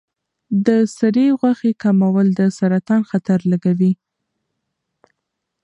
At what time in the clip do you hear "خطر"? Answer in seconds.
3.09-3.39